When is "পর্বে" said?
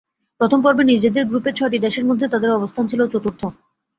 0.61-0.83